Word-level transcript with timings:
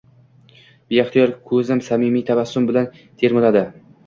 Beixtiyor 0.93 1.33
koʻzim 1.51 1.83
samimiy 1.89 2.25
tabassum 2.31 2.67
bilan 2.73 2.89
termuladi 3.25 3.65